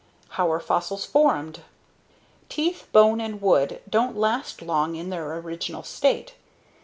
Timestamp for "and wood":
3.21-3.83